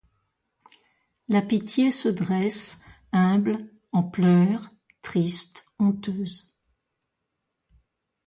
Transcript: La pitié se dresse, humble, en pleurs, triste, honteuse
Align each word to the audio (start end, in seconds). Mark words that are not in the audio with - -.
La 1.27 1.43
pitié 1.43 1.91
se 1.91 2.09
dresse, 2.09 2.81
humble, 3.11 3.67
en 3.91 4.01
pleurs, 4.01 4.71
triste, 5.03 5.67
honteuse 5.77 6.57